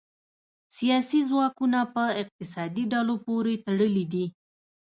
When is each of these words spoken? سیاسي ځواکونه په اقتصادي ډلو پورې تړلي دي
سیاسي 0.77 1.19
ځواکونه 1.29 1.79
په 1.95 2.03
اقتصادي 2.21 2.83
ډلو 2.93 3.15
پورې 3.25 3.53
تړلي 3.65 4.05
دي 4.13 4.25